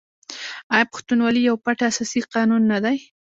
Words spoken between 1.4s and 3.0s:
یو پټ اساسي قانون نه دی؟